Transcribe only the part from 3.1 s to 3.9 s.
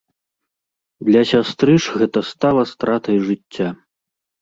жыцця.